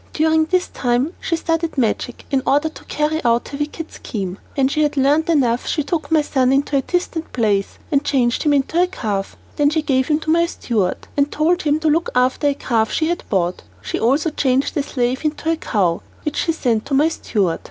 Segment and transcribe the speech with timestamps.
[0.13, 4.39] During this time she studied magic in order to carry out her wicked scheme.
[4.55, 8.41] When she had learnt enough she took my son into a distant place and changed
[8.41, 9.37] him into a calf.
[9.57, 12.89] Then she gave him to my steward, and told him to look after a calf
[12.91, 13.61] she had bought.
[13.83, 17.59] She also changed the slave into a cow, which she sent to my steward.